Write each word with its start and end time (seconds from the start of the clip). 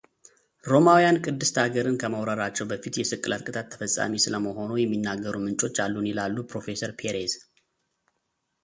ሮማውያን 0.71 1.17
ቅድስት 1.25 1.55
አገርን 1.63 1.99
ከመውረራቸው 2.01 2.67
በፊት 2.71 2.95
የስቅላት 3.01 3.45
ቅጣት 3.49 3.69
ተፈጻሚ 3.73 4.15
ስለመሆኑ 4.25 4.71
የሚናገሩ 4.81 5.35
ምንጮች 5.45 5.77
አሉን 5.85 6.09
ይላሉ 6.11 6.35
ፕሮፌሰር 6.53 6.93
ፔሬዝ። 7.01 7.35